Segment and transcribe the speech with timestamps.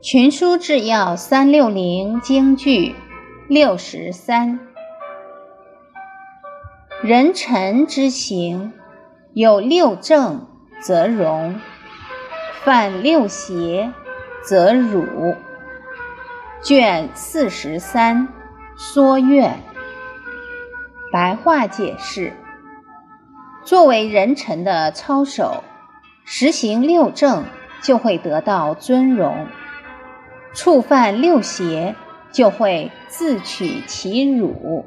[0.00, 2.94] 群书治要三六零京剧
[3.48, 4.60] 六十三，
[7.02, 8.72] 人臣之行，
[9.34, 10.46] 有六正
[10.80, 11.60] 则容，
[12.62, 13.92] 犯六邪
[14.44, 15.34] 则辱。
[16.62, 18.28] 卷四十三，
[18.76, 19.58] 缩苑。
[21.12, 22.34] 白话解释：
[23.64, 25.64] 作为人臣的操守，
[26.24, 27.42] 实行六正，
[27.82, 29.48] 就会得到尊荣。
[30.54, 31.94] 触犯六邪，
[32.32, 34.84] 就会自取其辱。